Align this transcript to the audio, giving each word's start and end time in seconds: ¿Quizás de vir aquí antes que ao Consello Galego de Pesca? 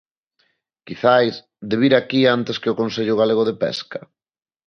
¿Quizás 0.87 1.33
de 1.69 1.75
vir 1.81 1.93
aquí 1.95 2.21
antes 2.37 2.55
que 2.61 2.69
ao 2.69 2.79
Consello 2.81 3.19
Galego 3.21 3.43
de 3.49 3.55
Pesca? 3.63 3.99